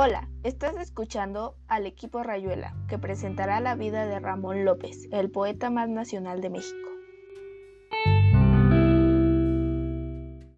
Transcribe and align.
Hola, 0.00 0.28
estás 0.44 0.76
escuchando 0.76 1.56
al 1.66 1.84
equipo 1.84 2.22
Rayuela, 2.22 2.72
que 2.88 2.98
presentará 2.98 3.58
la 3.58 3.74
vida 3.74 4.06
de 4.06 4.20
Ramón 4.20 4.64
López, 4.64 5.08
el 5.10 5.28
poeta 5.28 5.70
más 5.70 5.88
nacional 5.88 6.40
de 6.40 6.50
México. 6.50 6.88